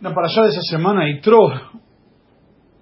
[0.00, 1.50] Na Parashá dessa semana, entrou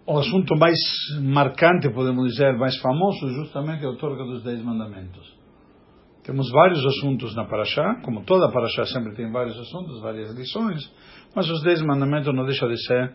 [0.06, 0.79] o assunto mais
[1.21, 5.37] marcante, podemos dizer, mais famoso, justamente a outorga dos Dez Mandamentos.
[6.25, 10.80] Temos vários assuntos na Parashá, como toda Parashá sempre tem vários assuntos, várias lições,
[11.37, 13.14] mas os Dez Mandamentos não deixam de ser,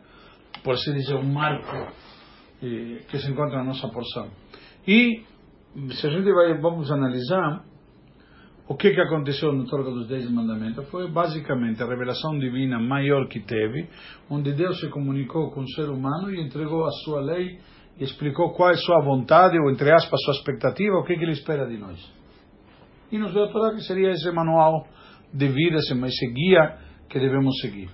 [0.63, 1.91] por assim dizer, um marco
[2.59, 4.29] que se encontra na nossa porção.
[4.87, 5.23] E,
[5.91, 7.65] se a gente vai, vamos analisar,
[8.69, 13.27] o que, que aconteceu no Torga dos Dez Mandamentos foi basicamente a revelação divina maior
[13.29, 13.87] que teve,
[14.29, 17.59] onde Deus se comunicou com o ser humano e entregou a sua lei
[17.97, 21.23] e explicou qual é a sua vontade, ou entre aspas, sua expectativa, o que, que
[21.23, 21.97] ele espera de nós.
[23.09, 24.85] E nos deu a Torá que seria esse manual
[25.33, 26.77] de vida, esse guia
[27.09, 27.89] que devemos seguir.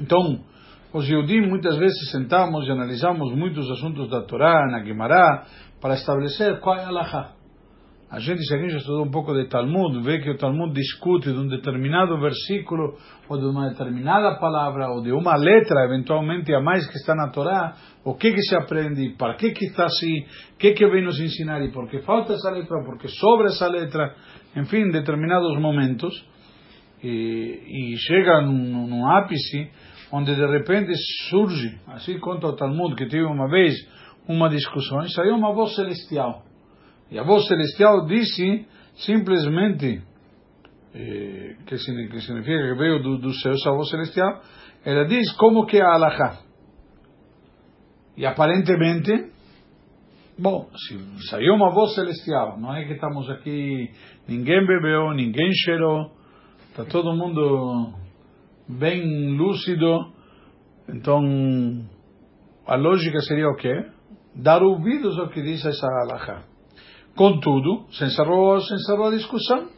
[0.00, 0.40] Então,
[0.94, 5.44] os Yudim muitas vezes sentamos e analisamos muitos assuntos da Torá, na Guimará,
[5.78, 7.43] para estabelecer qual é a Laha.
[8.14, 11.32] A gente, se a gente estudou um pouco de Talmud, vê que o Talmud discute
[11.32, 12.96] de um determinado versículo,
[13.28, 17.30] ou de uma determinada palavra, ou de uma letra, eventualmente a mais que está na
[17.30, 17.74] Torá,
[18.04, 20.20] o que que se aprende, para que que está assim,
[20.54, 23.66] o que que vem nos ensinar, e por que falta essa letra, porque sobra essa
[23.66, 24.14] letra,
[24.54, 26.14] enfim, determinados momentos,
[27.02, 29.72] e, e chega num ápice,
[30.12, 30.92] onde de repente
[31.30, 33.74] surge, assim conta o Talmud, que teve uma vez
[34.28, 36.44] uma discussão, e saiu uma voz celestial
[37.14, 40.02] e a voz celestial disse simplesmente,
[40.92, 44.42] eh, que, significa que veio do, do céu essa voz celestial,
[44.84, 46.40] ela diz como que é a alahá.
[48.16, 49.30] E aparentemente,
[50.36, 53.92] bom, se saiu uma voz celestial, não é que estamos aqui,
[54.26, 56.10] ninguém bebeu, ninguém cheirou,
[56.70, 57.94] está todo mundo
[58.68, 60.12] bem lúcido,
[60.88, 61.22] então
[62.66, 63.86] a lógica seria o quê?
[64.34, 66.53] Dar ouvidos ao que diz essa alahá.
[67.16, 69.68] Contudo, se encerrou, a discussão.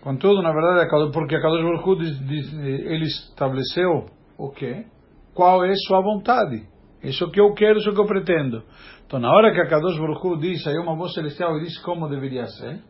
[0.00, 4.06] Contudo, na verdade, porque a Kadosh Baruch ele estabeleceu
[4.38, 4.86] o quê?
[5.34, 6.66] Qual é sua vontade?
[7.02, 8.62] Isso que eu quero, isso que eu pretendo.
[9.06, 12.46] Então, na hora que a Kadosh Baruch diz, aí uma voz celestial diz como deveria
[12.46, 12.80] ser,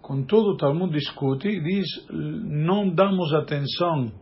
[0.00, 4.12] contudo, o Talmud discute e diz, não damos atenção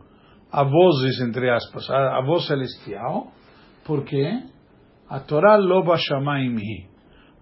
[0.51, 3.31] a vozes, entre aspas, a, a voz celestial,
[3.85, 4.27] porque
[5.09, 6.90] a Torá loba shamaim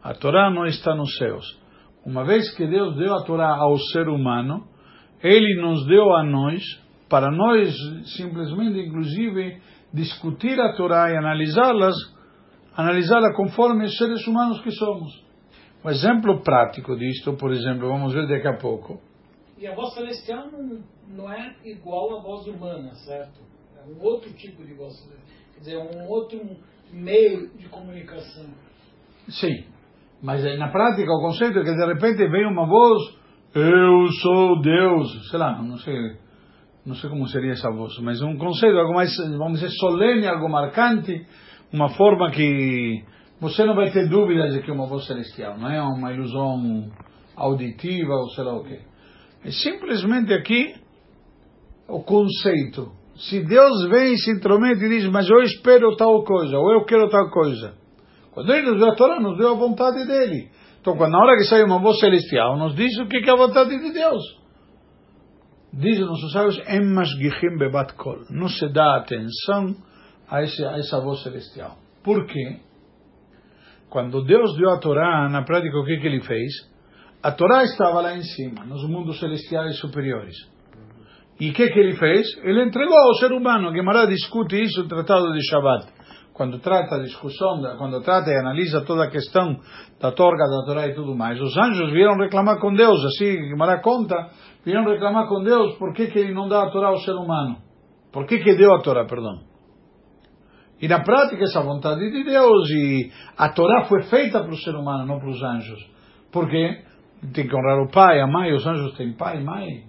[0.04, 1.46] a Torá não está nos céus.
[2.06, 4.66] Uma vez que Deus deu a Torá ao ser humano,
[5.22, 6.64] Ele nos deu a nós,
[7.10, 7.76] para nós
[8.16, 9.62] simplesmente, inclusive,
[9.94, 11.96] discutir a Torá e analisá-las,
[12.76, 15.12] analisá-la conforme os seres humanos que somos.
[15.84, 19.02] Um exemplo prático disto, por exemplo, vamos ver daqui a pouco.
[19.58, 23.42] E a voz celestial não, não é igual à voz humana, certo?
[23.78, 24.94] É um outro tipo de voz.
[25.54, 26.40] Quer dizer, um outro
[26.92, 28.46] meio de comunicação.
[29.28, 29.66] Sim,
[30.22, 33.02] mas na prática o conceito é que de repente vem uma voz,
[33.56, 35.96] eu sou Deus, sei lá, não sei,
[36.86, 40.50] não sei como seria essa voz, mas um conceito algo mais, vamos dizer, solene, algo
[40.50, 41.26] marcante,
[41.72, 43.04] uma forma que
[43.40, 46.92] você não vai ter dúvidas de que é uma voz celestial, não é uma ilusão
[47.36, 48.80] auditiva ou sei lá o quê.
[49.44, 50.76] É simplesmente aqui
[51.88, 52.92] o conceito.
[53.16, 56.86] Se Deus vem e se intromete e diz, mas eu espero tal coisa, ou eu
[56.86, 57.76] quero tal coisa,
[58.32, 60.50] quando ele nos deu a Torá, nos deu a vontade dele.
[60.80, 63.36] Então, quando na hora que sai uma voz celestial, nos diz o que é a
[63.36, 64.22] vontade de Deus.
[65.74, 66.58] Diz nossos sábios,
[67.58, 68.18] bebat kol.
[68.30, 69.76] Não se dá atenção
[70.30, 71.78] a, esse, a essa voz celestial.
[72.04, 72.60] Por quê?
[73.90, 76.52] Quando Deus deu a Torá, na prática, o que, que ele fez?
[77.22, 80.36] A Torá estava lá em cima, nos mundos celestiais superiores.
[81.40, 82.28] E o que, que ele fez?
[82.44, 83.72] Ele entregou ao ser humano.
[83.72, 85.99] Guimarães discute isso no Tratado de Shabbat
[86.40, 89.60] quando trata a discussão, quando trata e analisa toda a questão
[90.00, 93.82] da torga da Torá e tudo mais, os anjos vieram reclamar com Deus, assim, Guimarães
[93.82, 94.16] conta,
[94.64, 97.58] vieram reclamar com Deus por que, que ele não dá a Torá ao ser humano.
[98.14, 99.42] Por que, que deu a Torá, perdão.
[100.82, 104.76] E na prática, essa vontade de Deus, e a Torá foi feita para o ser
[104.76, 105.92] humano, não para os anjos.
[106.32, 106.84] Por quê?
[107.34, 109.84] Tem que honrar o pai, a mãe, os anjos têm pai e mãe.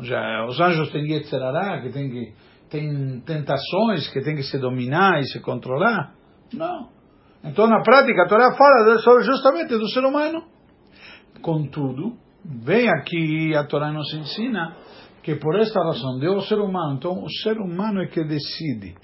[0.00, 2.34] Já, os anjos têm Yetzerará, que tem que
[2.72, 6.14] tem tentações que tem que se dominar e se controlar.
[6.54, 6.88] Não.
[7.44, 10.42] Então, na prática, a Torá fala justamente do ser humano.
[11.42, 14.74] Contudo, vem aqui a Torá nos ensina
[15.22, 16.94] que por esta razão deu o ser humano.
[16.96, 18.94] Então, o ser humano é que decide.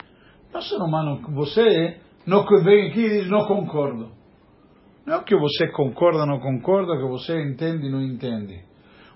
[0.52, 4.12] Não o ser humano que você não vem aqui e diz não concordo.
[5.04, 8.62] Não é que você concorda não concorda, que você entende não entende.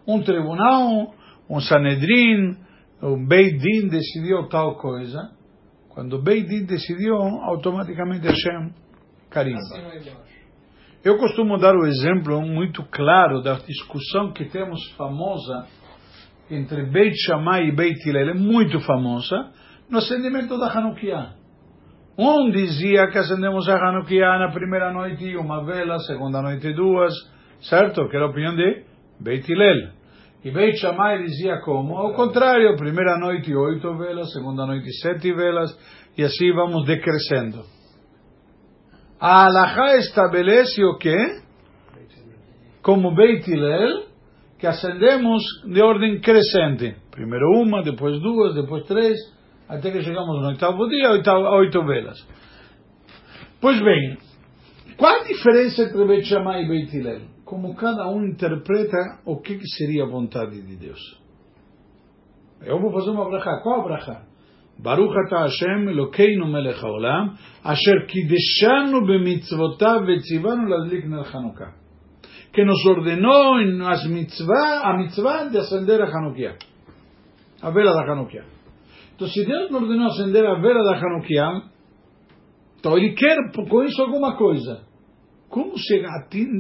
[0.07, 1.15] Um tribunal,
[1.49, 2.57] um Sanedrin,
[3.03, 5.33] o Beidin decidiu tal coisa,
[5.89, 8.73] quando o Beidin decidiu, automaticamente Hashem
[9.29, 9.59] carimba.
[11.05, 15.67] Eu costumo dar o exemplo muito claro da discussão que temos famosa
[16.49, 19.51] entre Beit Shammai e Beit Hillel, é muito famosa,
[19.91, 21.35] no acendimento da Hanukkah.
[22.17, 27.13] Um dizia que acendemos a Hanukkah na primeira noite uma vela, segunda noite duas,
[27.63, 28.09] certo?
[28.09, 28.85] Que era a opinião de
[29.19, 30.02] Beit Hillel.
[30.45, 31.97] E Beit Shammai dizia como?
[31.97, 35.71] Ao contrário, primeira noite oito velas, segunda noite sete velas,
[36.19, 37.63] e assim vamos decrescendo.
[39.21, 41.17] A Alaha estabelece o quê?
[42.83, 44.07] Como Beit Hillel,
[44.59, 46.97] que acendemos de ordem crescente.
[47.13, 49.17] Primeiro uma, depois duas, depois três,
[49.69, 52.19] até que chegamos no oitavo dia, a oito velas.
[53.61, 54.19] Pois bem,
[54.97, 57.21] qual a diferença entre Beit Shammai e Beit Hillel?
[57.53, 61.21] Como cada um interpreta o que, que seria a vontade de Deus.
[62.63, 63.61] Eu vou fazer uma brachá.
[63.63, 64.23] Qual a brachá?
[64.83, 71.75] Ata Hashem Elokeinu melech haolam, asher kideshanu bemitzvotav vetzivanu ladlik nel Hanukkah.
[72.55, 76.57] Que nos ordenou em as mitzvah, a mitzvah de acender a Hanukkah.
[77.61, 78.47] A vela da Hanukkah.
[79.15, 81.69] Então, se Deus nos ordenou acender a vela da Hanukkah,
[82.79, 84.91] então Ele quer com isso alguma coisa.
[85.53, 86.03] Como se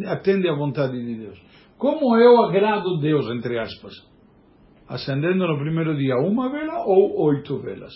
[0.06, 1.42] atende à vontade de Deus?
[1.78, 3.94] Como eu agrado Deus, entre aspas?
[4.86, 7.94] Acendendo no primeiro dia uma vela ou oito velas?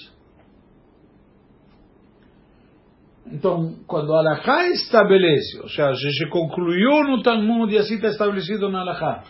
[3.30, 8.70] Então, quando a Alaha estabelece, ou seja, se concluiu no Talmud e assim está estabelecido
[8.70, 9.24] na Alaha,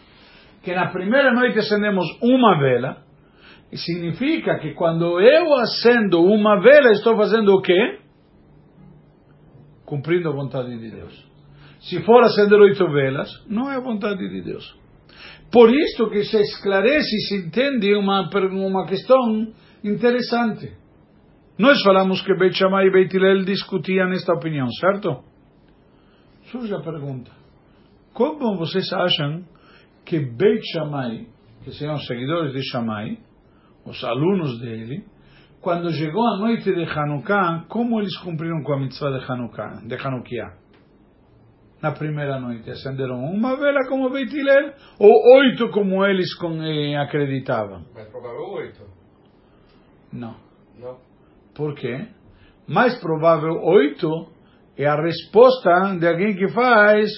[0.62, 2.98] que na primeira noite acendemos uma vela,
[3.72, 7.98] significa que quando eu acendo uma vela, estou fazendo o quê?
[9.84, 11.35] Cumprindo a vontade de Deus.
[11.88, 14.76] Se for acender oito velas, não é a vontade de Deus.
[15.52, 19.52] Por isso que se esclarece e se entende uma, uma questão
[19.84, 20.72] interessante.
[21.56, 25.22] Nós falamos que Beit Shammai e Beit Hillel discutiam esta opinião, certo?
[26.50, 27.30] Surge a pergunta:
[28.12, 29.44] como vocês acham
[30.04, 31.26] que Beit Shammai,
[31.62, 33.18] que são os seguidores de Shammai,
[33.84, 35.04] os alunos dele,
[35.60, 39.94] quando chegou a noite de Hanukkah, como eles cumpriram com a mitzvah de Hanukkah, de
[39.94, 40.65] Hanukkah?
[41.86, 46.96] Na primeira noite, acenderam uma vela como Beit Hillel, ou oito como eles com, eh,
[46.96, 47.84] acreditavam?
[47.94, 48.80] Mais provável oito.
[50.12, 50.34] Não.
[50.76, 50.96] Não.
[51.54, 52.08] Por quê?
[52.66, 54.08] Mais provável oito
[54.76, 57.08] é a resposta de alguém que faz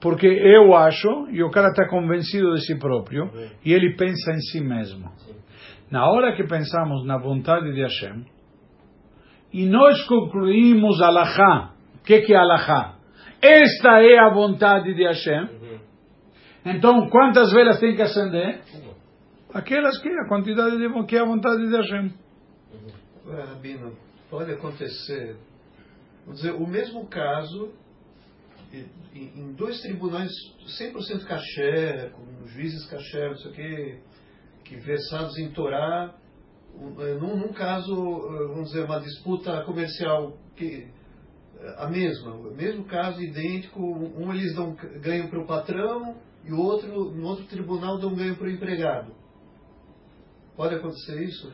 [0.00, 3.30] porque eu acho, e o cara está convencido de si próprio,
[3.62, 5.10] e ele pensa em si mesmo.
[5.90, 8.24] Na hora que pensamos na vontade de Hashem,
[9.52, 12.93] e nós concluímos Alahá, o que, que é Alahá?
[13.44, 15.50] Esta é a vontade de Hashem.
[16.64, 18.62] Então, quantas velas tem que acender?
[19.52, 22.14] Aquelas que a quantidade de que é a vontade de Hashem.
[23.22, 23.94] Agora, Rabino,
[24.30, 25.36] pode acontecer,
[26.24, 27.74] vamos dizer, o mesmo caso
[28.72, 30.30] em, em dois tribunais
[30.80, 33.98] 100% caché, com juízes caché, não sei o quê,
[34.64, 36.14] que versados em Torá,
[37.20, 37.94] num, num caso,
[38.48, 40.88] vamos dizer, uma disputa comercial que
[41.78, 46.58] a mesma, o mesmo caso idêntico, um eles dão ganho para o patrão e o
[46.58, 49.12] outro, no outro tribunal, dão ganho para o empregado.
[50.56, 51.52] Pode acontecer isso?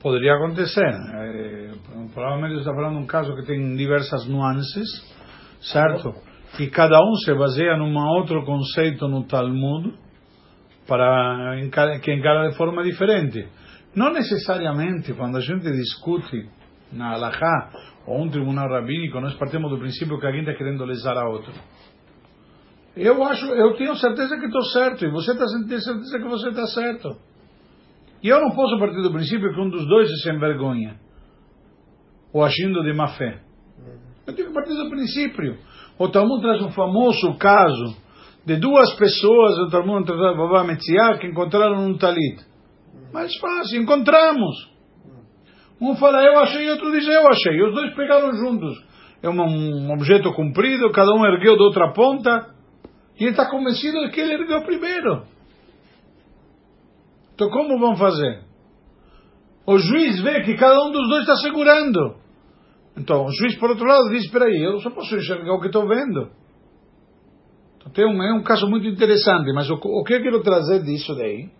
[0.00, 0.84] Poderia acontecer.
[0.84, 1.72] É,
[2.12, 4.86] provavelmente está falando de um caso que tem diversas nuances,
[5.60, 6.14] certo?
[6.60, 9.94] E cada um se baseia num outro conceito no Talmud
[10.86, 11.56] para
[12.02, 13.48] que encara de forma diferente.
[13.94, 16.48] Não necessariamente quando a gente discute
[16.92, 17.70] na Halachá
[18.06, 21.52] ou um tribunal rabínico, nós partimos do princípio que alguém está querendo lesar a outro.
[22.96, 26.48] Eu acho, eu tenho certeza que estou certo e você está tem certeza que você
[26.48, 27.16] está certo.
[28.22, 30.98] E eu não posso partir do princípio que um dos dois se envergonha
[32.32, 33.40] ou agindo de má fé.
[34.26, 35.58] Eu tenho que partir do princípio.
[35.98, 37.96] O Talmud traz um famoso caso
[38.44, 40.64] de duas pessoas, o Talmud traz Babá
[41.18, 42.44] que encontraram um talit.
[43.12, 44.75] Mais fácil, encontramos.
[45.80, 47.62] Um fala, eu achei, outro diz, eu achei.
[47.62, 48.82] Os dois pegaram juntos.
[49.22, 52.54] É um, objeto comprido, cada um ergueu de outra ponta.
[53.18, 55.24] E ele está convencido de que ele ergueu primeiro.
[57.34, 58.44] Então como vão fazer?
[59.66, 62.16] O juiz vê que cada um dos dois está segurando.
[62.96, 65.66] Então o juiz, por outro lado, diz: Espera aí, eu só posso enxergar o que
[65.66, 66.30] estou vendo.
[67.76, 70.82] Então tem um, é um caso muito interessante, mas o, o que eu quero trazer
[70.82, 71.50] disso daí?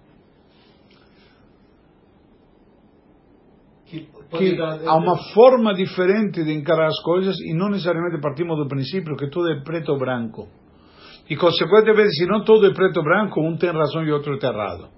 [4.31, 8.67] Que, que há uma forma diferente de encarar as coisas e não necessariamente partimos do
[8.67, 10.49] princípio que tudo é preto ou branco.
[11.29, 14.49] E consequentemente, se não tudo é preto ou branco, um tem razão e outro está
[14.49, 14.89] errado.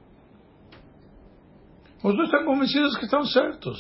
[2.03, 3.77] Os dois estão convencidos que estão certos.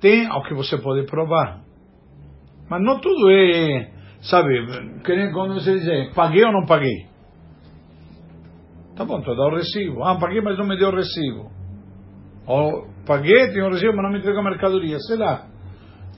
[0.00, 1.62] Tem ao que você pode provar.
[2.70, 4.48] Mas não tudo é, sabe,
[5.04, 7.06] que nem quando você diz, paguei ou não paguei.
[8.96, 10.02] Tá bom, tu dá o recibo.
[10.04, 11.50] Ah, paguei, mas não me deu o recibo.
[12.46, 14.98] Ou paguei, recibo, mas não me entrega a mercadoria.
[15.00, 15.46] Sei lá.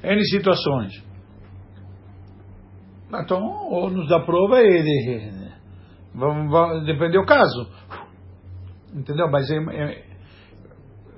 [0.02, 1.04] N situações.
[3.12, 4.82] Então, ou nos dá prova e
[6.84, 7.68] depende do caso.
[8.94, 9.28] Entendeu?
[9.30, 10.04] Mas é, é,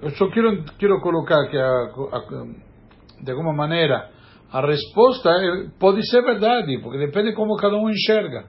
[0.03, 4.11] eu só quero, quero colocar que, a, a, de alguma maneira,
[4.53, 8.45] a resposta é, pode ser verdade, porque depende como cada um enxerga.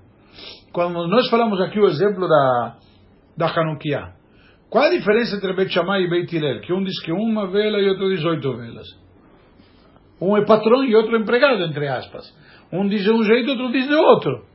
[0.72, 2.78] Quando nós falamos aqui o exemplo da,
[3.38, 4.14] da Hanukkah,
[4.72, 6.62] qual a diferença entre Beit Shammai e Beit Hillel?
[6.62, 8.88] Que um diz que uma vela e outro diz oito velas.
[10.22, 12.34] Um é patrão e outro é empregado, entre aspas.
[12.72, 14.46] Um diz de um jeito, outro diz de outro.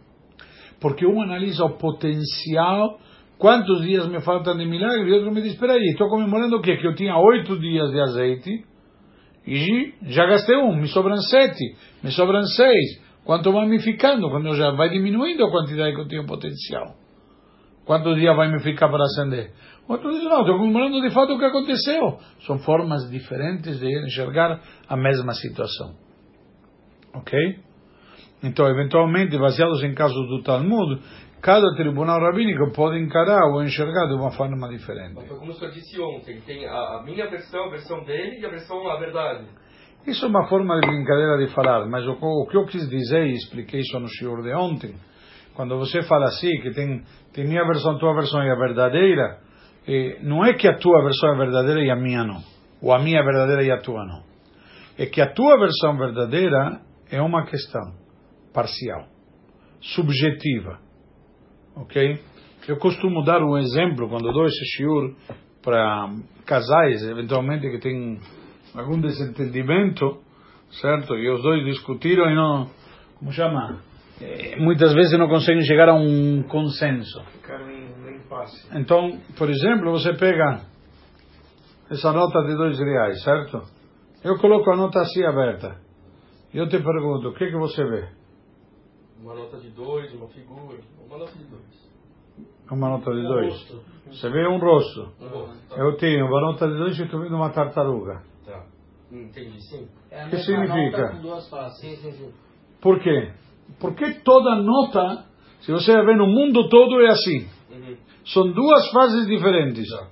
[0.81, 2.99] Porque um analisa o potencial,
[3.37, 6.63] quantos dias me faltam de milagre, e outro me diz, espera aí, estou comemorando o
[6.63, 6.79] quê?
[6.79, 8.65] Que eu tinha oito dias de azeite,
[9.47, 13.05] e já gastei um, me sobram sete, me sobram seis.
[13.23, 14.31] Quanto vai me ficando?
[14.31, 16.95] Quando já vai diminuindo a quantidade que eu tenho potencial.
[17.87, 19.53] Quantos dias vai me ficar para acender?
[19.89, 22.19] Outro diz, não, estou comemorando de fato o que aconteceu.
[22.45, 25.95] São formas diferentes de enxergar a mesma situação.
[27.15, 27.39] Ok?
[28.43, 31.01] Então, eventualmente, baseados em casos do Talmud,
[31.41, 35.15] cada tribunal rabínico pode encarar ou enxergar de uma forma diferente.
[35.15, 38.41] Mas foi como o senhor disse ontem, tem a, a minha versão, a versão dele
[38.41, 39.47] e a versão, a verdade.
[40.05, 43.27] Isso é uma forma de brincadeira de falar, mas o, o que eu quis dizer
[43.27, 44.95] e expliquei isso no senhor de ontem,
[45.57, 49.41] quando você fala assim, que tem, tem minha versão, tua versão e a verdadeira,
[50.23, 52.43] não é que a tua versão é verdadeira e a minha não.
[52.83, 54.23] Ou a minha é verdadeira e a tua não.
[54.99, 57.95] É que a tua versão verdadeira é uma questão
[58.53, 59.07] parcial,
[59.81, 60.79] subjetiva.
[61.75, 62.21] Ok?
[62.69, 65.15] Eu costumo dar um exemplo quando dou esse shiur
[65.63, 66.11] para
[66.45, 68.19] casais, eventualmente que têm
[68.75, 70.21] algum desentendimento,
[70.83, 71.15] certo?
[71.15, 72.69] E os dois discutiram e não,
[73.19, 73.81] como chama?
[74.21, 77.23] Eh, muitas vezes não conseguem chegar a um consenso.
[78.75, 80.63] Então, por exemplo, você pega
[81.91, 83.63] essa nota de dois reais, certo?
[84.25, 85.81] Eu coloco a nota assim aberta.
[86.53, 88.09] E eu te pergunto, o que que você vê?
[89.21, 91.87] Uma nota de dois, uma figura, uma nota de dois.
[92.71, 93.73] Uma nota de dois.
[94.07, 95.13] Você vê um rosto.
[95.21, 95.77] Um rosto, tá.
[95.77, 98.23] Eu tenho uma nota de dois e estou vendo uma tartaruga.
[98.45, 98.65] Tá.
[99.13, 99.89] Entendi, sim.
[100.11, 101.03] É a Que significa?
[101.03, 101.81] nota com duas faces.
[101.81, 102.33] Sim, sim, sim.
[102.81, 103.33] Por quê?
[103.79, 105.25] Porque toda nota,
[105.61, 107.47] se você ver no mundo todo, é assim.
[107.71, 107.97] Uhum.
[108.25, 109.89] São duas fases diferentes.
[109.89, 110.09] Tá.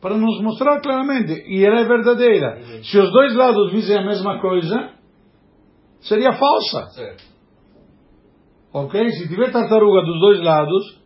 [0.00, 1.44] Para nos mostrar claramente.
[1.46, 2.58] E ela é verdadeira.
[2.58, 2.84] Uhum.
[2.84, 4.90] Se os dois lados dizem a mesma coisa,
[6.00, 6.86] seria falsa.
[6.90, 7.24] Certo.
[8.72, 9.10] Ok?
[9.12, 11.00] Se tiver tartaruga dos dois lados,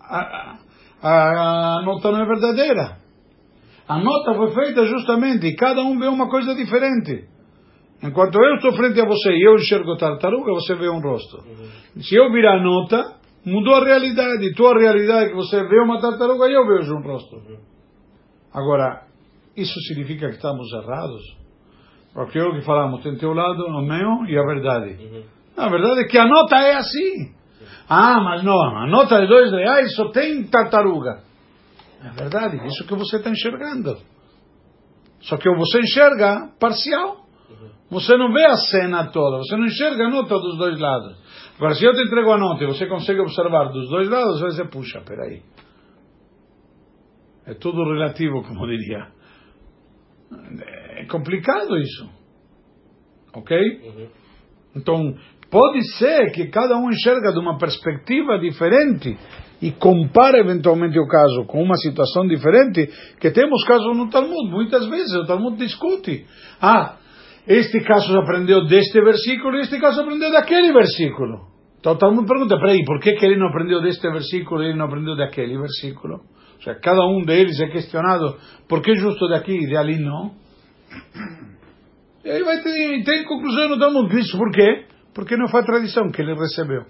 [0.00, 0.56] a,
[1.02, 2.98] a, a nota não é verdadeira.
[3.86, 7.28] A nota foi feita justamente e cada um vê uma coisa diferente.
[8.04, 11.38] Enquanto eu estou frente a você e eu enxergo tartaruga, você vê um rosto.
[11.38, 12.02] Uhum.
[12.02, 14.54] Se eu virar a nota, mudou a realidade.
[14.54, 17.40] Tua realidade é que você vê uma tartaruga e eu vejo um rosto.
[18.52, 19.06] Agora,
[19.56, 21.22] isso significa que estamos errados?
[22.12, 25.02] Porque é o que falamos, tem teu lado, o meu e a verdade.
[25.02, 25.22] Uhum.
[25.56, 27.32] A verdade é que a nota é assim.
[27.88, 31.22] Ah, mas não, a nota de dois reais só tem tartaruga.
[32.04, 33.96] É verdade, isso que você está enxergando.
[35.22, 37.24] Só que você enxerga parcial.
[37.94, 41.16] Você não vê a cena toda, você não enxerga a nota dos dois lados.
[41.56, 44.62] Agora, se eu te entrego a nota e você consegue observar dos dois lados, você
[44.62, 45.42] diz, puxa, peraí.
[47.46, 49.06] É tudo relativo, como diria.
[50.96, 52.10] É complicado isso.
[53.32, 53.56] Ok?
[53.56, 54.08] Uhum.
[54.74, 55.14] Então,
[55.48, 59.16] pode ser que cada um enxerga de uma perspectiva diferente
[59.62, 64.50] e compara eventualmente o caso com uma situação diferente, que temos casos no Talmud.
[64.50, 66.26] Muitas vezes o Talmud discute.
[66.60, 66.96] Ah,
[67.46, 71.48] este caso aprendeu deste versículo e este caso aprendeu daquele versículo.
[71.78, 74.78] Então o Talmud pergunta, peraí, por que, que ele não aprendeu deste versículo e ele
[74.78, 76.14] não aprendeu daquele versículo?
[76.14, 80.34] Ou seja, cada um deles é questionado, por que justo daqui e de ali não?
[82.24, 84.38] E aí vai ter, tem conclusão no Talmud disso.
[84.38, 84.86] Por quê?
[85.14, 86.84] Porque não foi a tradição que ele recebeu.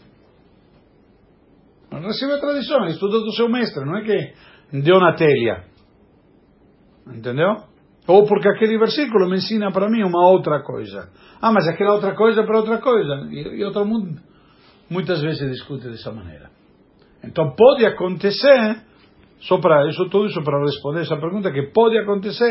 [1.91, 5.65] Não recebeu a tradição, ele estudou do seu mestre, não é que deu na telha.
[7.09, 7.74] Entendeu?
[8.07, 11.11] Ou porque aquele versículo me ensina para mim uma outra coisa.
[11.41, 13.29] Ah, mas aquela outra coisa é para outra coisa.
[13.31, 14.21] E, e o Talmud
[14.91, 16.51] muitas vezes discute dessa maneira.
[17.23, 18.83] Então pode acontecer,
[19.41, 22.51] só para isso tudo isso para responder essa pergunta, que pode acontecer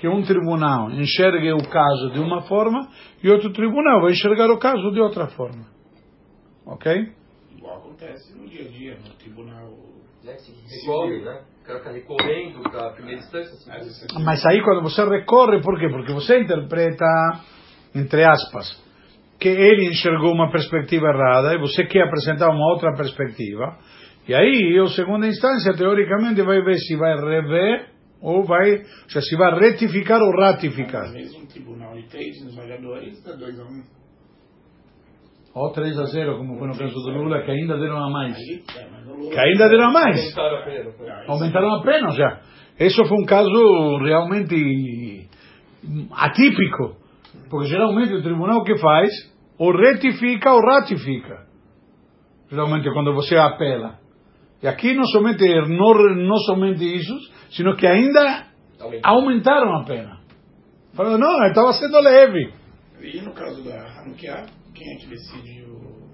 [0.00, 2.88] que um tribunal enxergue o caso de uma forma
[3.22, 5.66] e outro tribunal vai enxergar o caso de outra forma.
[6.66, 7.12] Ok?
[7.56, 9.68] Igual acontece no dia a dia, no tribunal.
[10.66, 11.42] Se né?
[11.68, 13.52] Fica recorrendo para a primeira instância.
[13.74, 15.88] Vezes você Mas aí quando você recorre, por quê?
[15.90, 17.04] Porque você interpreta,
[17.94, 18.82] entre aspas,
[19.38, 23.76] que ele enxergou uma perspectiva errada e você quer apresentar uma outra perspectiva.
[24.26, 29.36] E aí, o segunda instância, teoricamente, vai ver se vai rever Ou vai, já se
[29.36, 31.12] vai retificar ou ratificar.
[31.12, 33.66] Vezes um tribunal de três nos olhadores dá 2 a 1.
[33.66, 33.82] Um.
[35.54, 38.36] Ou 3 a 0, como foi no caso do Lula, que ainda deram a mais.
[38.36, 38.62] Aí,
[39.30, 40.18] Que ainda deram a mais.
[40.38, 40.92] Aumentaram a pena.
[40.92, 41.10] foi.
[41.10, 42.40] Ah, isso- Aumentaram a pena, já.
[42.80, 45.28] Isso foi um caso realmente
[46.12, 46.96] atípico.
[47.50, 49.10] Porque geralmente o tribunal que faz,
[49.58, 51.46] ou retifica ou ratifica.
[52.50, 53.98] Geralmente quando você apela.
[54.62, 57.14] E aqui não somente, não, não somente isso,
[57.50, 58.46] sino que ainda
[59.02, 60.18] aumentaram a pena.
[60.94, 62.52] Falaram, não, estava sendo leve.
[63.00, 66.07] E no caso da Hanukkah, quem é que decide o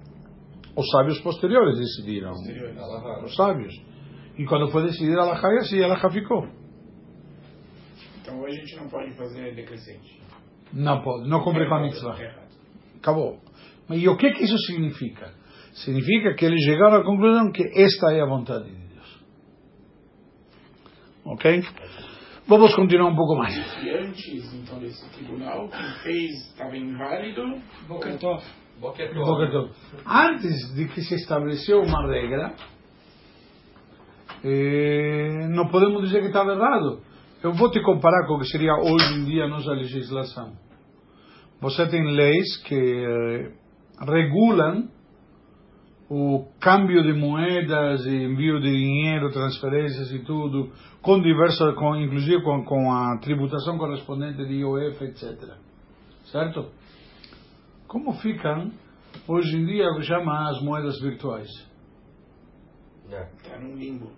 [0.76, 2.32] Os sábios posteriores decidiram.
[3.24, 3.74] Os sábios.
[4.36, 6.48] E quando foi decidir a Alahá, e assim, a Alahá ficou.
[8.20, 10.20] Então hoje a gente não pode fazer decrescente.
[10.72, 12.16] Não pode, não cumpre com a É mitzvah.
[12.96, 13.38] Acabou.
[13.88, 15.32] Mas e o que, que isso significa?
[15.74, 19.24] Significa que eles chegaram à conclusão que esta é a vontade de Deus.
[21.24, 21.62] Ok?
[22.46, 23.54] Vamos continuar um pouco mais.
[23.82, 27.42] E antes, então, desse tribunal, quem fez estava inválido.
[27.88, 28.42] Bokatov.
[30.06, 32.54] Antes de que se estabeleceu uma regra,
[34.44, 37.00] eh, não podemos dizer que estava errado.
[37.42, 40.52] Eu vou te comparar com o que seria hoje em dia a nossa legislação.
[41.60, 43.52] Você tem leis que eh,
[44.00, 44.88] regulam
[46.10, 52.64] o câmbio de moedas, envio de dinheiro, transferências e tudo, com diversas, com, inclusive com,
[52.64, 55.54] com a tributação correspondente de IOF, etc.
[56.26, 56.66] Certo?
[57.94, 58.72] Como ficam
[59.28, 61.46] hoje em dia o que chama as moedas virtuais?
[63.08, 63.28] É.
[63.40, 64.10] Está num limbo.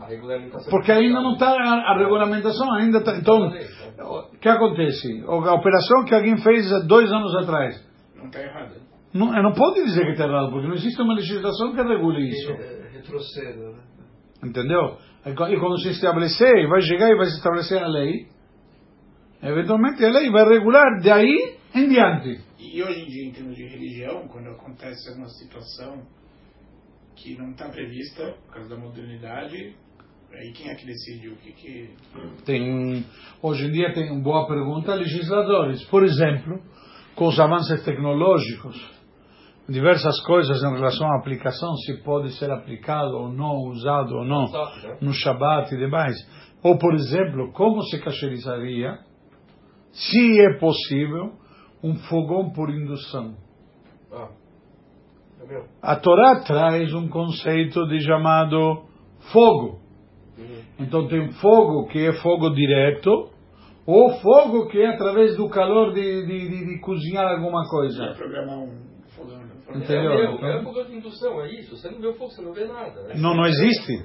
[0.00, 0.68] A regulamentação.
[0.68, 3.16] Porque ainda não está a, a regulamentação, ainda está.
[3.16, 3.52] Então,
[4.00, 5.22] o que acontece?
[5.28, 8.74] A operação que alguém fez há dois anos atrás, Não está errado.
[9.14, 12.50] não, não pode dizer que está errado, porque não existe uma legislação que regule isso.
[12.50, 13.82] É, retrocedo, né?
[14.42, 14.98] Entendeu?
[15.24, 18.26] E e quando se estabelecer, vai chegar e vai se estabelecer a lei,
[19.40, 21.10] eventualmente a lei vai regular de
[22.58, 26.02] E hoje em dia, em termos de religião, quando acontece alguma situação
[27.14, 29.74] que não está prevista por causa da modernidade,
[30.32, 31.90] aí quem é que decide o que que...
[32.44, 33.04] Tem,
[33.42, 35.84] hoje em dia tem uma boa pergunta legisladores.
[35.84, 36.60] Por exemplo,
[37.14, 38.76] com os avanços tecnológicos,
[39.68, 44.46] diversas coisas em relação à aplicação, se pode ser aplicado ou não, usado ou não,
[45.00, 46.16] no Shabat e demais.
[46.62, 48.98] Ou, por exemplo, como se cacherizaria,
[49.92, 51.37] se é possível,
[51.82, 53.34] um fogão por indução.
[54.12, 54.28] Ah.
[55.50, 55.62] É.
[55.80, 58.84] A Torá traz um conceito de chamado
[59.32, 59.78] fogo.
[60.36, 60.62] Uhum.
[60.80, 63.30] Então tem fogo que é fogo direto,
[63.86, 68.14] ou fogo que é através do calor de, de, de, de cozinhar alguma coisa.
[68.16, 68.78] programar um
[69.16, 69.40] fogão.
[69.64, 69.80] fogão.
[69.82, 70.12] Entendeu?
[70.12, 71.76] É, Então- é fogão de indução, é isso.
[71.76, 73.02] Você não vê o fogo, você não vê nada.
[73.04, 73.14] né?
[73.16, 74.04] Não, não existe.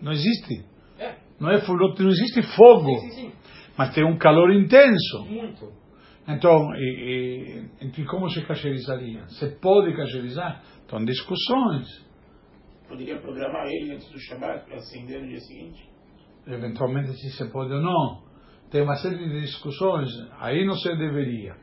[0.00, 0.64] Não existe.
[0.98, 1.16] É.
[1.38, 3.32] Não, é, fogo- não existe fogo, Sim, sim, sim.
[3.76, 5.24] mas tem um calor intenso.
[5.28, 5.79] Muito.
[6.28, 9.26] Então, e, e, como se cacherizaria?
[9.28, 10.62] Se pode cacherizar?
[10.84, 12.06] Então, discussões.
[12.88, 15.90] Poderia programar ele antes do Shabbat para acender no dia seguinte?
[16.46, 18.22] eventualmente se se pode ou não.
[18.70, 21.56] Tem uma série de discussões, aí não se deveria,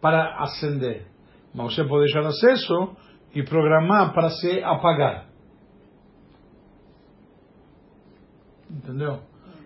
[0.00, 1.06] para acender.
[1.54, 2.96] Mas você pode deixar acesso
[3.34, 5.28] e programar para se apagar.
[8.68, 9.20] Entendeu?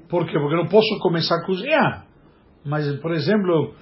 [0.09, 0.33] Por quê?
[0.39, 2.07] Porque eu não posso começar a cozinhar.
[2.65, 3.75] Mas, por exemplo,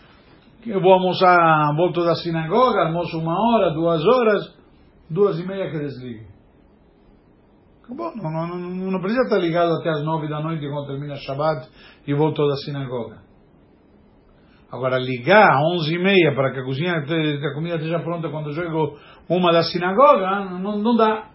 [0.67, 4.59] eu vou almoçar, volto da sinagoga, almoço uma hora, duas horas,
[5.11, 6.27] duas e meia que desligue.
[7.85, 8.17] Acabou.
[8.17, 11.69] Não, não, não, não precisa estar ligado até as nove da noite quando termina Shabbat
[12.07, 13.23] e voltou da sinagoga.
[14.71, 18.31] Agora, ligar às onze e meia para que a cozinha, que a comida esteja pronta
[18.31, 18.99] quando eu chego
[19.29, 21.29] uma da sinagoga, não, não dá.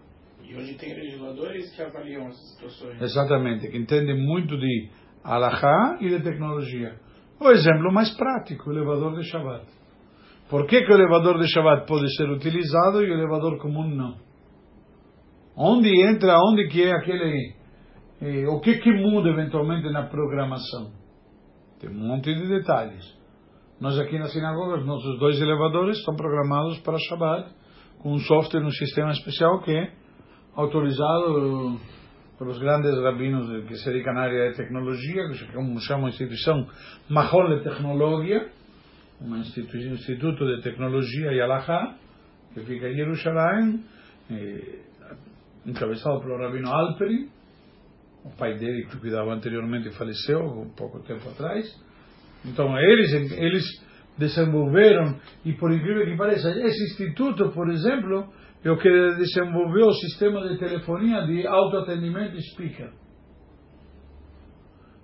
[0.44, 3.02] E hoje tem legisladores que avaliam essas situações.
[3.02, 4.90] Exatamente, que entendem muito de
[5.24, 6.96] alahá e de tecnologia.
[7.40, 9.66] O exemplo mais prático, o elevador de Shabbat.
[10.50, 14.16] Por que, que o elevador de Shabbat pode ser utilizado e o elevador comum não?
[15.56, 17.54] Onde entra, onde que é aquele...
[18.22, 20.92] eh, o que que muda eventualmente na programação?
[21.80, 23.06] Tem um monte de detalhes.
[23.80, 27.50] Nós aqui na sinagoga, os nossos dois elevadores estão programados para Shabbat,
[28.00, 29.92] com um software, um sistema especial que é
[30.56, 31.80] autorizado
[32.38, 36.68] pelos grandes rabinos que se dedicam à área de tecnologia, que como chama a instituição
[37.10, 38.50] Mahon de Tecnologia,
[39.22, 41.96] um instituto, instituto de tecnologia e alahá,
[42.54, 43.84] que fica em Jerusalém,
[44.30, 44.80] eh,
[45.66, 47.30] encabeçado pelo rabino Alperi,
[48.24, 51.66] o pai dele que cuidava anteriormente faleceu um pouco tempo atrás.
[52.46, 53.64] Então eles eles
[54.18, 58.28] desenvolveram e por incrível que pareça esse instituto, por exemplo,
[58.64, 62.92] é o que desenvolveu o sistema de telefonia de autoatendimento speaker.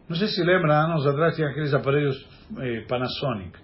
[0.09, 2.15] Não sei se lembra, anos atrás tinha aqueles aparelhos
[2.59, 3.57] eh, Panasonic.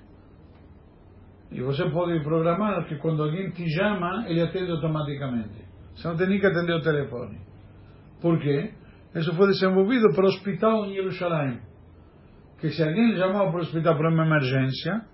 [1.52, 5.66] E você pode programar que quando alguém te chama, ele atende automaticamente.
[5.96, 7.40] Você não tem nem que atender o telefone.
[8.22, 8.74] Por quê?
[9.16, 11.60] Isso foi desenvolvido para o hospital em Jerusalém.
[12.60, 15.06] Que se alguém chamar para o hospital para uma emergência,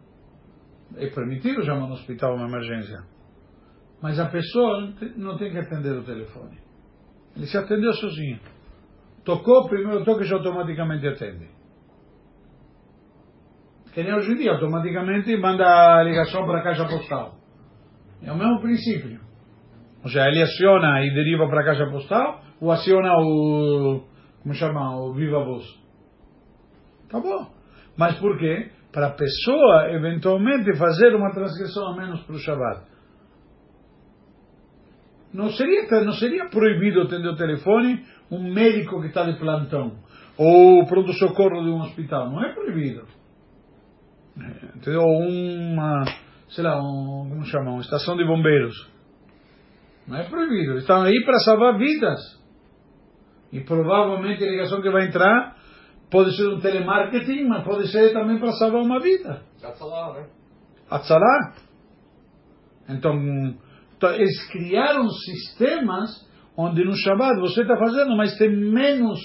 [0.97, 3.14] é permitido chamar no hospital uma emergência.
[4.05, 6.59] Mas a pessoa não tem que atender o telefone.
[7.35, 8.39] Ele se atendeu sozinho.
[9.23, 11.49] Tocou, primeiro toque já automaticamente atende.
[13.91, 17.39] Que nem hoje em dia, automaticamente manda a ligação para a caixa postal.
[18.21, 19.19] É o mesmo princípio.
[20.03, 24.03] Ou seja, ele aciona e deriva para a caixa postal, ou aciona o.
[24.43, 24.97] Como chama?
[24.99, 25.65] O Viva Voz.
[27.09, 27.51] Tá bom.
[27.97, 28.69] Mas por quê?
[28.91, 32.94] Para a pessoa, eventualmente, fazer uma transgressão a menos para o Shabbat.
[35.35, 39.97] Não seria, não seria proibido atender o telefone um médico que está de plantão
[40.37, 42.31] ou pronto-socorro de um hospital.
[42.31, 43.05] Não é proibido.
[44.75, 45.01] Entendeu?
[45.01, 46.05] Uma,
[46.49, 47.71] sei lá, um, como chama?
[47.71, 48.75] Uma estação de bombeiros.
[50.07, 50.77] Não é proibido.
[50.77, 52.19] Estão aí para salvar vidas.
[53.51, 55.57] E provavelmente a ligação que vai entrar
[56.09, 59.41] pode ser um telemarketing, mas pode ser também para salvar uma vida.
[59.61, 60.27] Atzalah, né?
[60.89, 61.53] Atzalah.
[62.87, 63.64] Então, então,
[64.03, 66.25] eles criaram sistemas
[66.57, 69.19] onde no Shabbat você está fazendo, mas tem menos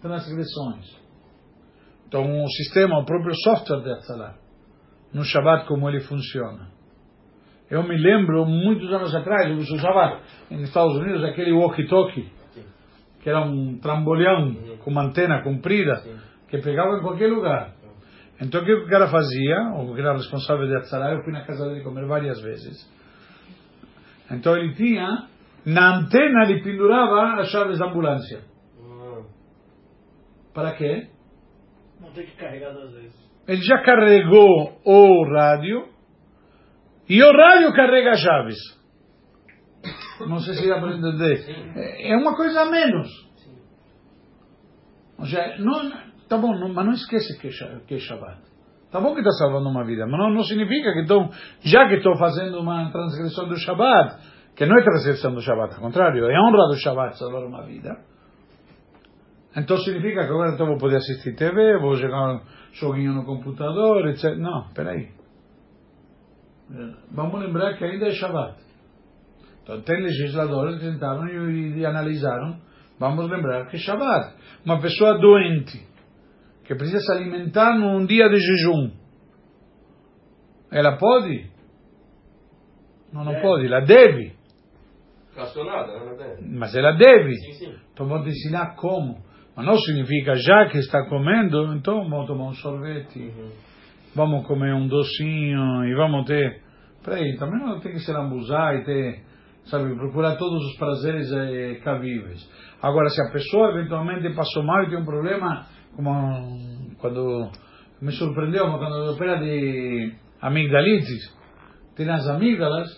[0.00, 1.02] transgressões.
[2.06, 4.34] Então, o sistema, o próprio software de Atzalah,
[5.14, 6.68] no Shabbat, como ele funciona.
[7.70, 12.30] Eu me lembro, muitos anos atrás, eu usava nos Estados Unidos aquele walkie-talkie,
[13.22, 16.02] que era um trambolhão com uma antena comprida,
[16.48, 17.72] que pegava em qualquer lugar.
[18.42, 21.46] Então, o que o cara fazia, o que era responsável de Atzalah, eu fui na
[21.46, 22.86] casa dele comer várias vezes.
[24.32, 25.28] Então, ele tinha,
[25.64, 28.40] na antena, ele pendurava as chaves da ambulância.
[30.54, 31.08] Para quê?
[32.00, 33.32] Não tem que carregar duas vezes.
[33.48, 35.88] Ele já carregou o rádio
[37.08, 38.58] e o rádio carrega as chaves.
[40.20, 41.44] Não sei se dá para entender.
[41.76, 43.08] É uma coisa a menos.
[45.18, 45.90] Ou seja, não,
[46.28, 48.51] tá bom, não, mas não esquece que é, que é Shabbat.
[48.92, 51.30] Tá bom que está salvando uma vida, mas não, não significa que então,
[51.62, 54.16] já que estou fazendo uma transgressão do Shabbat,
[54.54, 57.96] que não é transgressão do Shabbat, ao contrário, é honra do Shabbat salvar uma vida.
[59.56, 62.40] Então significa que agora então vou poder assistir TV, vou jogar um
[62.72, 64.36] joguinho no computador, etc.
[64.36, 65.08] Não, peraí.
[67.10, 68.56] Vamos lembrar que ainda é Shabbat.
[69.62, 72.58] Então tem legisladores que tentaram e, e analisaram.
[72.98, 74.34] Vamos lembrar que é Shabbat.
[74.64, 75.86] Uma pessoa doente,
[76.64, 78.90] que precisa se alimentar num dia de jejum,
[80.70, 81.46] ela pode?
[83.12, 83.42] Não, não Deve.
[83.42, 84.32] pode, ela deve.
[85.34, 86.36] Fracionada, né?
[86.58, 87.34] Mas ela deve.
[87.36, 87.74] Sim, sim.
[87.92, 89.18] Então te ensinar como.
[89.54, 93.50] Mas não significa já que está comendo, então vamos tomar um sorvete, Uhum.
[94.14, 96.62] vamos comer um docinho e vamos ter.
[97.04, 99.22] Peraí, também não tem que se lambuzar e ter,
[99.64, 102.40] sabe, procurar todos os prazeres eh, cabíveis.
[102.80, 107.50] Agora, se a pessoa eventualmente passou mal e tem um problema, como quando
[108.00, 111.36] me surpreendeu, mas quando opera de amigdalites,
[111.94, 112.88] tem as amígdalas,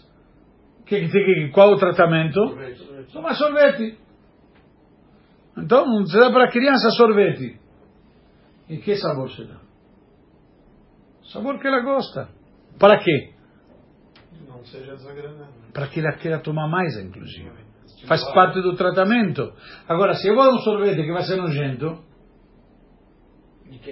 [0.87, 2.35] que, que, que, qual o tratamento?
[2.35, 3.13] Sorvete.
[3.13, 3.99] Toma sorvete.
[5.57, 7.61] Então, você dá para a criança sorvete.
[8.69, 9.61] E que sabor se dá?
[11.33, 12.29] Sabor que ela gosta.
[12.79, 13.35] Para quê?
[14.49, 15.47] Não seja desagradável.
[15.73, 17.51] Para que ela queira tomar mais, inclusive.
[18.07, 19.53] Faz parte do tratamento.
[19.89, 22.03] Agora, se eu vou dar um sorvete que vai ser nojento,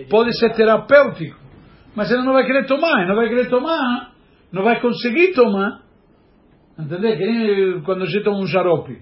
[0.09, 1.39] pode ser terapêutico.
[1.95, 4.13] Mas ela não vai querer tomar, e não vai querer tomar,
[4.51, 5.83] não vai conseguir tomar.
[6.79, 7.17] Entendeu?
[7.17, 8.99] Que nem quando a gente toma um xarope.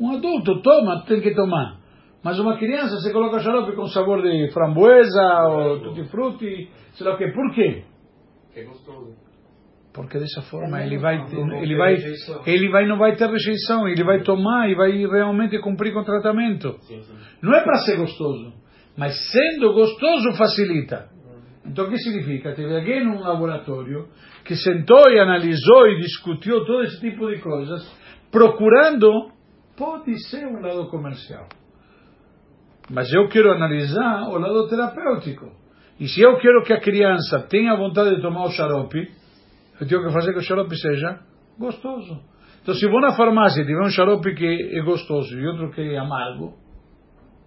[0.00, 1.78] Um adulto toma, tem que tomar.
[2.24, 7.18] Mas uma criança, você coloca xarope com sabor de framboesa ou tutti-frutti, sei lá o
[7.18, 7.28] quê.
[7.28, 7.84] Por quê?
[8.52, 9.14] Que é gostoso.
[9.92, 11.16] Porque dessa forma É ele vai,
[11.62, 12.42] ele vai, rejeição.
[12.46, 16.04] ele vai, não vai ter rejeição, ele vai tomar e vai realmente cumprir com o
[16.04, 16.76] tratamento.
[16.82, 17.14] Sim, sim.
[17.42, 18.52] Não é para ser gostoso,
[18.96, 21.08] mas sendo gostoso facilita.
[21.64, 22.54] Então o que significa?
[22.54, 24.08] Teve alguém num laboratório
[24.44, 27.88] que sentou e analisou e discutiu todo esse tipo de coisas,
[28.30, 29.30] procurando,
[29.76, 31.48] pode ser um lado comercial.
[32.90, 35.52] Mas eu quero analisar o lado terapêutico.
[35.98, 38.98] E se eu quero que a criança tenha vontade de tomar o xarope,
[39.80, 41.20] eu tenho que fazer que o xarope seja
[41.58, 42.20] gostoso.
[42.62, 45.80] Então, se vou na farmácia e tiver um xarope que é gostoso e outro que
[45.80, 46.54] é amargo,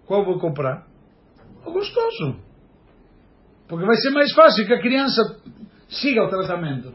[0.06, 0.86] qual vou comprar?
[1.64, 2.40] Gostoso.
[3.68, 5.22] Porque vai ser mais fácil que a criança
[5.88, 6.94] siga o tratamento.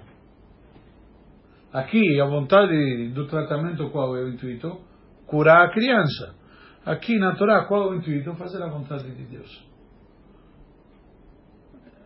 [1.73, 4.81] Aqui, a vontade do tratamento, qual é o intuito?
[5.27, 6.35] Curar a criança.
[6.85, 8.35] Aqui na Torá, qual é o intuito?
[8.35, 9.69] Fazer a vontade de Deus.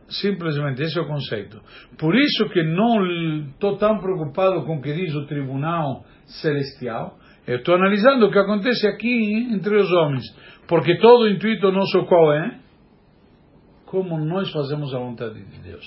[0.08, 1.60] Simplesmente esse é o conceito.
[1.98, 3.06] Por isso que não
[3.50, 7.16] estou tão preocupado com o que diz o tribunal celestial.
[7.46, 10.24] Estou analisando o que acontece aqui entre os homens.
[10.68, 12.60] Porque todo o intuito nosso qual é?
[13.86, 15.84] Como nós fazemos a vontade de Deus.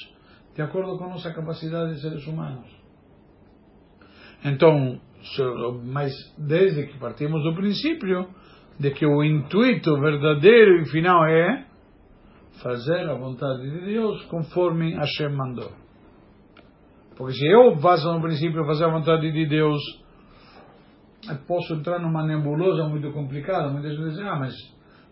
[0.56, 2.68] De acordo com nossa capacidade de seres humanos.
[4.44, 5.00] Então,
[5.84, 8.28] mas desde que partimos do princípio
[8.80, 11.66] de que o intuito verdadeiro e final é
[12.62, 15.72] fazer a vontade de Deus conforme Hashem mandou.
[17.18, 19.82] Porque se eu faço no princípio fazer a vontade de Deus,
[21.48, 23.72] posso entrar numa nebulosa muito complicada.
[23.72, 24.54] Muitas vezes dizem, ah, mas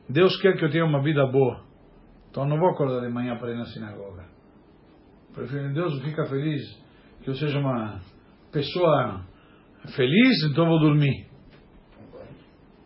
[0.10, 1.62] Deus quer que eu tenha uma vida boa.
[2.30, 4.26] Então não vou acordar de manhã para ir na sinagoga.
[5.34, 6.62] Prefiro, Deus fica feliz
[7.22, 8.00] que eu seja uma
[8.52, 9.26] pessoa
[9.96, 11.28] feliz, então vou dormir.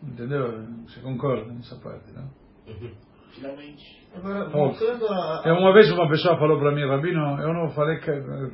[0.02, 0.64] Entendeu?
[0.86, 2.30] Você concorda nessa parte, não?
[2.68, 2.94] Uhum.
[3.32, 3.98] Finalmente.
[4.14, 5.58] Agora, voltando a, a...
[5.58, 7.98] Uma vez uma pessoa falou para mim, Rabino, eu não falei,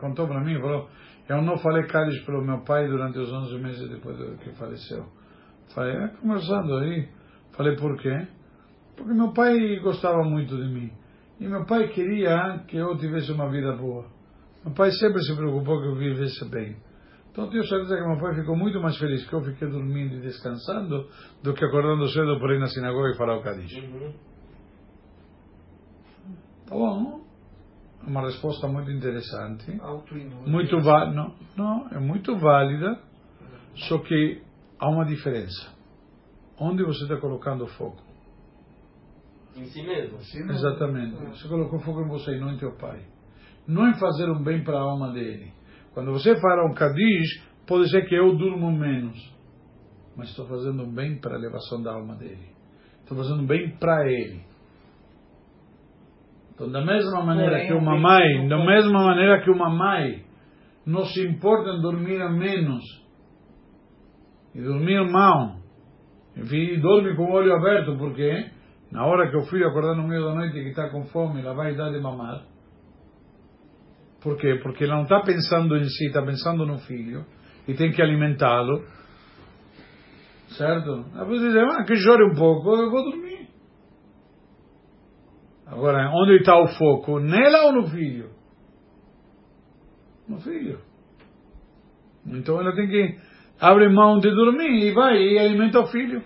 [0.00, 0.88] contou para mim, falou,
[1.28, 5.06] eu não falei Cálice pelo meu pai durante os 11 meses depois que faleceu.
[5.74, 7.08] Falei, é, conversando aí.
[7.52, 8.26] Falei, por quê?
[8.96, 10.92] Porque meu pai gostava muito de mim.
[11.40, 14.06] E meu pai queria que eu tivesse uma vida boa.
[14.64, 16.76] Meu pai sempre se preocupou que eu vivesse bem.
[17.30, 20.20] Então tenho certeza que meu pai ficou muito mais feliz que eu fiquei dormindo e
[20.20, 21.08] descansando
[21.42, 23.76] do que acordando cedo por ir na sinagoga e falar o Kadish.
[23.76, 24.12] Uhum.
[26.66, 27.23] Tá bom?
[28.06, 29.80] Uma resposta muito interessante.
[30.46, 31.32] Muito válida.
[31.56, 32.98] Não, é muito válida,
[33.88, 34.42] só que
[34.78, 35.72] há uma diferença.
[36.58, 38.02] Onde você está colocando o foco?
[39.56, 40.18] Em si mesmo.
[40.52, 41.16] Exatamente.
[41.30, 43.00] Você colocou foco em você e não em teu pai.
[43.66, 45.52] Não em fazer um bem para a alma dele.
[45.94, 49.32] Quando você fala um Kadish, pode ser que eu durmo menos.
[50.16, 52.48] Mas estou fazendo um bem para a elevação da alma dele.
[53.00, 54.42] Estou fazendo um bem para ele.
[56.54, 60.24] Então, da mesma maneira que uma mãe, da mesma maneira que uma mãe
[60.86, 62.84] não se importa em dormir a menos
[64.54, 65.56] e dormir mal,
[66.36, 68.50] enfim, dorme com o olho aberto, porque
[68.92, 71.54] na hora que o filho acordar no meio da noite que está com fome, ela
[71.54, 72.42] vai dar de mamar.
[74.22, 74.60] Por quê?
[74.62, 77.24] Porque ela não está pensando em si, está pensando no filho
[77.66, 78.84] e tem que alimentá-lo.
[80.56, 81.04] Certo?
[81.12, 83.33] Depois diz, ah, que chore um pouco, eu vou dormir.
[85.74, 87.18] Agora, onde está o foco?
[87.18, 88.30] Nela ou no filho?
[90.28, 90.78] No filho.
[92.24, 93.18] Então ela tem que
[93.60, 96.22] abrir mão de dormir e vai e alimenta o filho.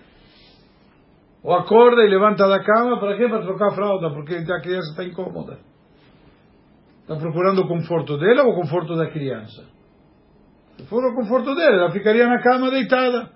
[1.43, 3.27] Ou acorda e levanta da cama, para quê?
[3.27, 5.59] Para trocar a fralda, porque a criança está incômoda.
[7.01, 9.65] Está procurando o conforto dela ou o conforto da criança?
[10.77, 13.31] Se for o conforto dela, ela ficaria na cama deitada.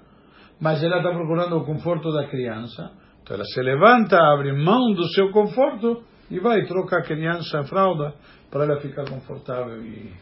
[0.60, 2.92] Mas ela está procurando o conforto da criança.
[3.32, 7.64] Então ela se levanta, abre mão do seu conforto e vai trocar a criança a
[7.64, 8.14] fralda
[8.50, 10.12] para ela ficar confortável e,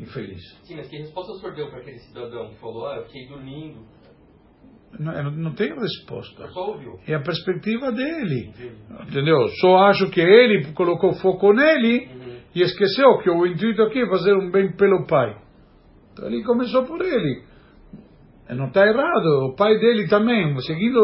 [0.00, 0.42] e feliz.
[0.64, 3.28] Sim, mas que resposta o senhor deu para aquele cidadão que falou, ah, eu fiquei
[3.28, 3.86] dormindo,
[4.98, 6.48] não, não tem resposta.
[7.06, 8.52] É a perspectiva dele.
[9.08, 9.46] Entendeu?
[9.60, 12.36] Só acho que ele colocou foco nele uhum.
[12.52, 15.40] e esqueceu que o intuito aqui é fazer um bem pelo pai.
[16.12, 17.44] Então ele começou por ele.
[18.54, 19.46] Não está errado.
[19.46, 21.02] O pai dele também, seguindo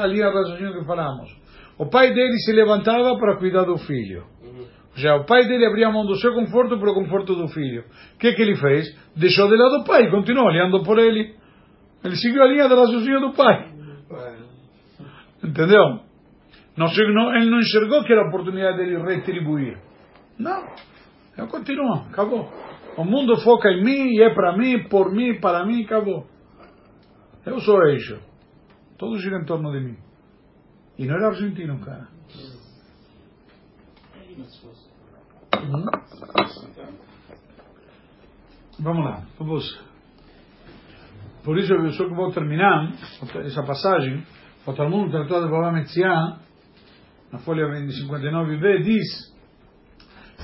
[0.00, 1.30] ali a raciocínio que falamos.
[1.78, 4.24] O pai dele se levantava para cuidar do filho.
[4.42, 4.66] Uhum.
[4.94, 7.84] Já o pai dele abria mão do seu conforto para o conforto do filho.
[8.14, 8.94] O que, que ele fez?
[9.16, 11.34] Deixou de lado o pai, continuou olhando por ele.
[12.04, 13.70] Ele seguiu a linha do raciocínio do pai.
[15.42, 16.00] Entendeu?
[16.76, 16.86] Não,
[17.34, 19.78] ele não enxergou que era a oportunidade dele retribuir.
[20.38, 20.66] Não.
[21.36, 22.06] Eu continuo.
[22.10, 22.48] Acabou.
[22.96, 26.26] O mundo foca em mim e é para mim, por mim, para mim, acabou.
[27.44, 28.20] Eu sou eixo.
[28.98, 29.96] Todo gira em torno de mim.
[30.98, 32.08] E não era argentino, cara.
[35.64, 35.86] Hum?
[38.78, 39.92] Vamos lá, vamos.
[41.44, 42.92] Por isso eu só que vou terminar
[43.44, 44.24] essa passagem.
[44.64, 46.38] O Talmud, o Tratado de Baba Metziah,
[47.32, 49.32] na folha 59b, diz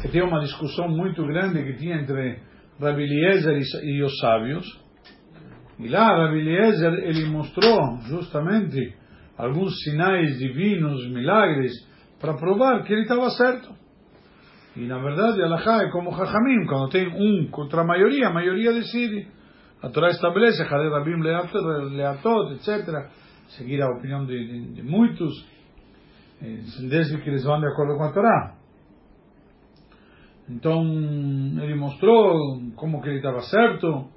[0.03, 2.43] que tem uma discussão muito grande que tinha entre
[2.81, 4.88] Rabi Eliezer e os sábios.
[5.79, 8.95] E lá Rabi Eliezer, ele mostrou justamente
[9.37, 11.73] alguns sinais divinos, milagres,
[12.21, 13.73] para provar que ele estava certo.
[14.77, 18.73] E na verdade, Allah é como Jajamim, quando tem um contra a maioria, a maioria
[18.73, 19.29] decide.
[19.83, 23.11] A Torá estabelece Jared Rabim Leatot, etc.
[23.57, 25.33] Seguir a opinião de, de, de muitos,
[26.43, 28.55] eh, desde que eles vão de acordo com a Torá.
[30.51, 30.83] Então,
[31.63, 34.09] ele mostrou como que ele estava certo.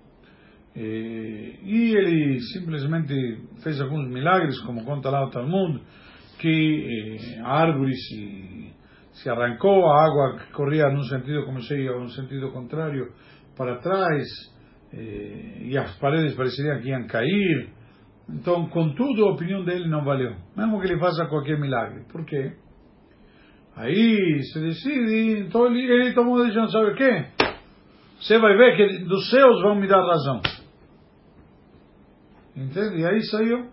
[0.75, 3.13] E, e ele simplesmente
[3.62, 5.81] fez alguns milagres, como conta lá o Talmud,
[6.39, 8.73] que eh, a árvore se,
[9.12, 13.12] se arrancou, a água corria num sentido, comecei a um sentido contrário
[13.55, 14.25] para trás,
[14.93, 17.69] eh, e as paredes pareciam que iam cair.
[18.29, 22.05] Então, contudo, a opinião dele não valeu, mesmo que ele faça qualquer milagre.
[22.10, 22.53] Por quê?
[23.75, 27.25] Aí se decide, então ele, ele tomou a decisão, sabe o quê?
[28.19, 30.41] Você vai ver que dos céus vão me dar razão.
[32.55, 33.01] Entende?
[33.01, 33.69] E aí saiu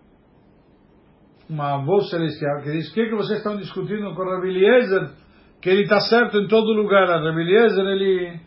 [1.49, 5.11] uma voz celestial que diz: O que, que vocês estão discutindo com Rabi Eliezer?
[5.61, 7.07] Que ele está certo em todo lugar.
[7.07, 8.39] Rabi Eliezer, ele,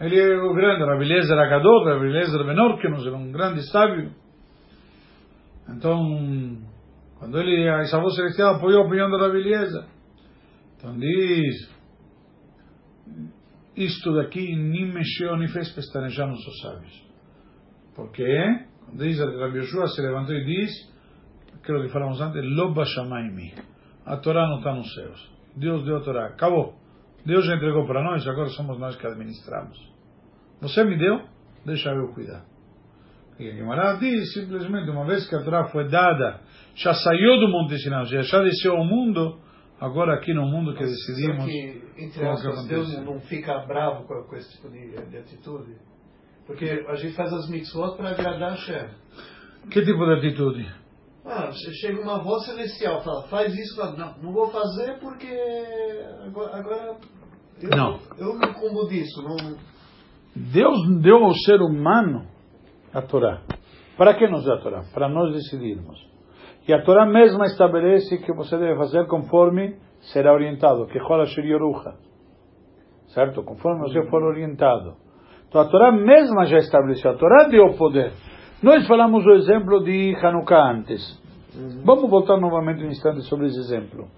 [0.00, 0.84] ele é o grande.
[0.84, 4.12] Rabi Eliezer Agador, Rabi Eliezer Menor, que nos era um grande sábio.
[5.68, 5.98] Então,
[7.18, 9.84] quando ele, essa voz celestial apoiou a opinião da Rabi Eliezer.
[10.76, 11.70] Então diz:
[13.76, 17.04] Isto daqui nem mexeu, nem fez pestanejar nossos sábios.
[17.94, 18.66] Por quê?
[18.92, 20.70] Diz Rabbi Yoshua, se levantou e diz,
[21.54, 23.54] aquilo que falamos antes, Loba Shamaimi.
[24.04, 25.32] A Torá não está nos céus.
[25.56, 26.26] Deus deu a Torá.
[26.26, 26.74] Acabou.
[27.24, 29.78] Deus já entregou para nós, agora somos nós que administramos.
[30.60, 31.22] Você me deu,
[31.64, 32.44] deixa eu cuidar.
[33.38, 36.40] E a Gemara diz simplesmente, uma vez que a Torá foi dada,
[36.76, 39.40] já saiu do Monte Sinai, já, já desceu ao mundo,
[39.80, 41.46] agora aqui no mundo que decidimos.
[41.46, 45.76] Que, entre aspas, Deus não fica bravo com, com esse tipo de, de atitude?
[46.46, 48.88] Porque a gente faz as mitzvot para agradar a Shem.
[49.70, 50.84] Que tipo de atitude?
[51.24, 55.26] Ah, chega uma voz celestial, fala, faz isso, fala, não, não vou fazer porque
[56.26, 56.96] agora, agora
[57.62, 57.98] eu, não.
[58.18, 59.22] eu me incombo disso.
[59.22, 59.56] Não...
[60.36, 62.26] Deus deu ao ser humano
[62.92, 63.42] a Torá.
[63.96, 64.84] Para que nos dá a Torá?
[64.92, 65.98] Para nós decidirmos.
[66.68, 69.78] E a Torá mesma estabelece que você deve fazer conforme
[70.12, 70.98] será orientado, que
[73.08, 73.42] Certo?
[73.44, 74.96] Conforme você for orientado.
[75.54, 78.12] Então a Torá mesma já estabeleceu, a Torá deu poder.
[78.60, 81.00] Nós falamos o exemplo de Hanukkah antes.
[81.54, 81.82] Uhum.
[81.84, 84.08] Vamos voltar novamente um instante sobre esse exemplo.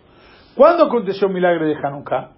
[0.56, 2.30] Quando aconteceu o milagre de Hanukkah?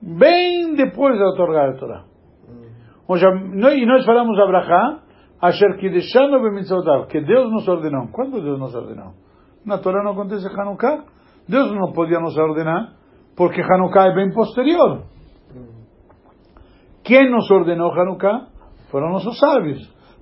[0.00, 2.04] Bem depois de otorgar a Torá.
[2.48, 3.70] Uhum.
[3.72, 5.00] E nós falamos a Abraha,
[5.40, 8.06] Asher Kideshanu Bemitzvotav, que Deus nos ordenou.
[8.12, 9.14] Quando Deus nos ordenou?
[9.66, 11.02] Na Torá não acontece Hanukkah.
[11.48, 12.92] Deus não podia nos ordenar,
[13.36, 15.02] porque Hanukkah é bem posterior.
[17.04, 18.46] Quem nos ordenou Hanukkah?
[18.90, 19.78] Foram nossos sábios.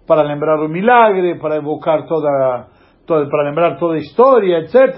[0.06, 2.68] Para lembrar o milagre, para evocar toda,
[3.06, 4.96] toda para lembrar toda a história, etc.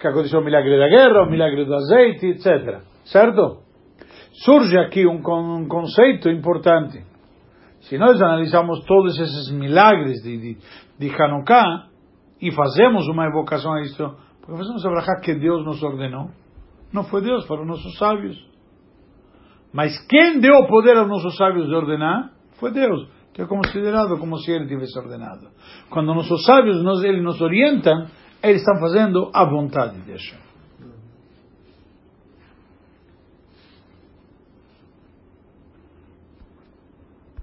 [0.00, 2.80] Que aconteceu o milagre da guerra, o milagre do azeite, etc.
[3.04, 3.62] Certo?
[4.44, 7.02] Surge aqui um, um conceito importante.
[7.80, 10.58] Se nós analisamos todos esses milagres de, de,
[10.98, 11.86] de Hanukkah
[12.40, 16.30] e fazemos uma evocação a isto, porque fazemos a que Deus nos ordenou.
[16.92, 18.36] Não foi Deus, foram nossos sábios.
[19.76, 24.16] Mas quem deu o poder aos nossos sábios de ordenar foi Deus, que é considerado
[24.18, 25.48] como se ele tivesse ordenado.
[25.90, 28.06] Quando nossos sábios nos, ele nos orientam,
[28.42, 30.45] eles estão fazendo a vontade de Hashem.